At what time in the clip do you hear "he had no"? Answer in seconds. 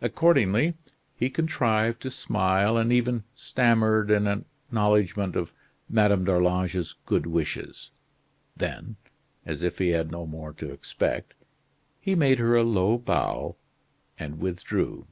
9.78-10.24